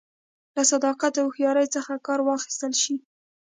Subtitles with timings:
[0.55, 2.95] له صداقت او هوښیارۍ څخه کار واخیستل شي